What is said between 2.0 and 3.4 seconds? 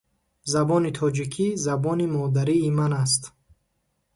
модарии ман аст.